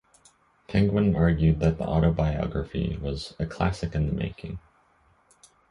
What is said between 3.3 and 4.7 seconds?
"a classic in the making".